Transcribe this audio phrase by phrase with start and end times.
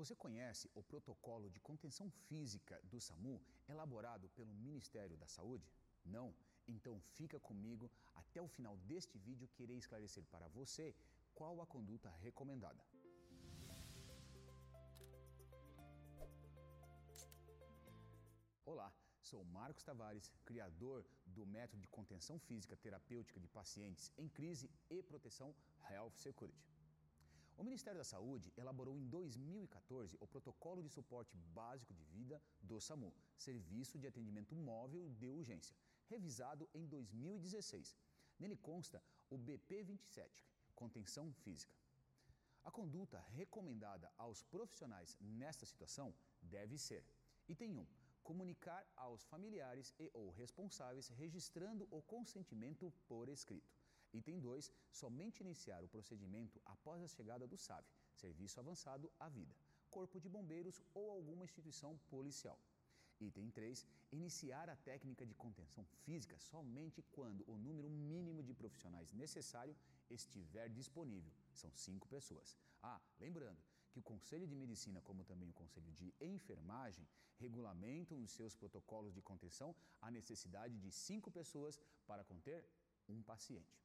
[0.00, 5.70] Você conhece o protocolo de contenção física do SAMU elaborado pelo Ministério da Saúde?
[6.06, 6.34] Não?
[6.66, 10.96] Então fica comigo até o final deste vídeo que irei esclarecer para você
[11.34, 12.82] qual a conduta recomendada.
[18.64, 18.90] Olá,
[19.20, 25.02] sou Marcos Tavares, criador do método de contenção física terapêutica de pacientes em crise e
[25.02, 25.54] proteção
[25.90, 26.79] Health Security.
[27.56, 32.80] O Ministério da Saúde elaborou em 2014 o Protocolo de Suporte Básico de Vida do
[32.80, 37.96] SAMU, Serviço de Atendimento Móvel de Urgência, revisado em 2016.
[38.38, 40.44] Nele consta o BP27,
[40.74, 41.74] Contenção Física.
[42.64, 47.04] A conduta recomendada aos profissionais nesta situação deve ser:
[47.48, 47.86] item 1
[48.22, 53.74] comunicar aos familiares e ou responsáveis registrando o consentimento por escrito.
[54.12, 59.54] Item 2, somente iniciar o procedimento após a chegada do SAV, Serviço Avançado à Vida,
[59.88, 62.58] Corpo de Bombeiros ou alguma instituição policial.
[63.20, 63.86] Item 3.
[64.12, 69.76] Iniciar a técnica de contenção física somente quando o número mínimo de profissionais necessário
[70.08, 71.32] estiver disponível.
[71.52, 72.56] São cinco pessoas.
[72.82, 78.30] Ah, lembrando que o Conselho de Medicina, como também o Conselho de Enfermagem, regulamentam os
[78.30, 82.66] seus protocolos de contenção a necessidade de cinco pessoas para conter
[83.08, 83.80] um paciente.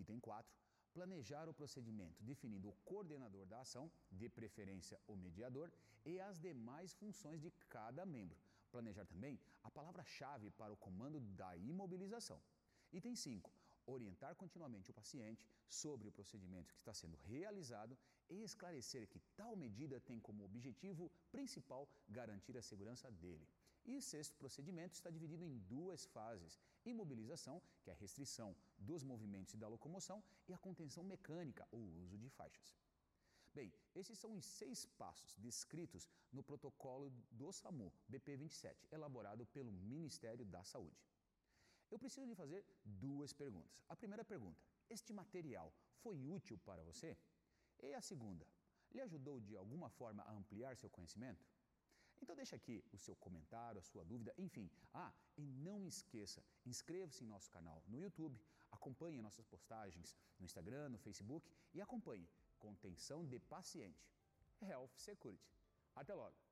[0.00, 0.58] Item 4
[0.92, 5.70] planejar o procedimento, definindo o coordenador da ação, de preferência o mediador,
[6.04, 8.36] e as demais funções de cada membro.
[8.70, 12.40] Planejar também a palavra-chave para o comando da imobilização.
[12.92, 13.50] Item 5.
[13.86, 17.96] Orientar continuamente o paciente sobre o procedimento que está sendo realizado
[18.28, 23.46] e esclarecer que tal medida tem como objetivo principal garantir a segurança dele.
[23.86, 26.58] E o sexto procedimento está dividido em duas fases:
[26.88, 31.78] imobilização, que é a restrição dos movimentos e da locomoção, e a contenção mecânica, o
[32.02, 32.76] uso de faixas.
[33.54, 40.44] Bem, esses são os seis passos descritos no protocolo do SAMU BP27, elaborado pelo Ministério
[40.44, 40.96] da Saúde.
[41.90, 43.82] Eu preciso lhe fazer duas perguntas.
[43.88, 45.72] A primeira pergunta: este material
[46.02, 47.16] foi útil para você?
[47.80, 48.46] E a segunda:
[48.92, 51.44] lhe ajudou de alguma forma a ampliar seu conhecimento?
[52.20, 54.70] Então deixa aqui o seu comentário, a sua dúvida, enfim.
[54.92, 58.40] Ah, e não esqueça, inscreva-se em nosso canal no YouTube,
[58.70, 64.10] acompanhe nossas postagens no Instagram, no Facebook e acompanhe Contenção de Paciente,
[64.60, 65.48] Health Security.
[65.94, 66.47] Até logo!